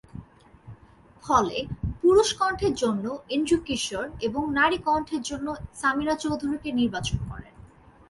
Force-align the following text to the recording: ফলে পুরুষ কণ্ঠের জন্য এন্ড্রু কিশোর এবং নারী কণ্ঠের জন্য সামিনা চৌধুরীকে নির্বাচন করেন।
ফলে 1.23 1.57
পুরুষ 2.01 2.29
কণ্ঠের 2.39 2.73
জন্য 2.73 3.05
এন্ড্রু 3.29 3.57
কিশোর 3.67 4.05
এবং 4.21 4.41
নারী 4.59 4.77
কণ্ঠের 4.87 5.21
জন্য 5.21 5.47
সামিনা 5.73 6.15
চৌধুরীকে 6.15 6.69
নির্বাচন 6.71 7.19
করেন। 7.29 7.53